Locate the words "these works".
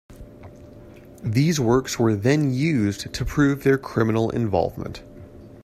1.21-1.97